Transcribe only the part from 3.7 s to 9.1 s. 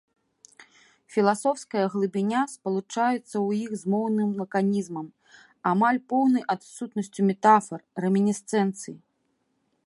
з моўным лаканізмам, амаль поўнай адсутнасцю метафар, рэмінісцэнцый.